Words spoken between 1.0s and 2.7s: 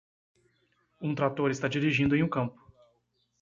trator está dirigindo em um campo.